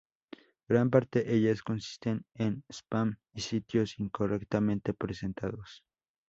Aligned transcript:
Gran 0.67 0.89
parte 0.89 1.31
ellas 1.31 1.61
consisten 1.61 2.25
en 2.33 2.63
spam, 2.73 3.19
y 3.35 3.41
sitios 3.41 3.99
incorrectamente 3.99 4.95
presentados. 4.95 5.83